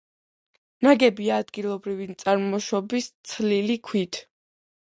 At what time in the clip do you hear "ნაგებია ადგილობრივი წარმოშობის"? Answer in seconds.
0.85-3.11